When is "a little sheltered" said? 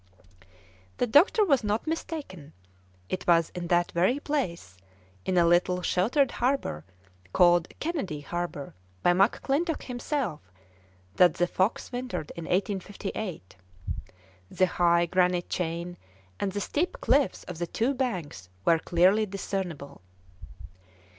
5.37-6.31